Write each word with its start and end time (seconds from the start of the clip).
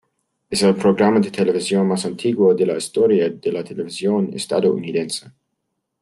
Es 0.49 0.63
el 0.63 0.73
programa 0.75 1.19
de 1.19 1.29
televisión 1.29 1.87
más 1.87 2.07
antiguo 2.07 2.55
de 2.55 2.65
la 2.65 2.75
historia 2.75 3.29
de 3.29 3.51
la 3.51 3.63
televisión 3.63 4.31
estadounidense. 4.33 5.31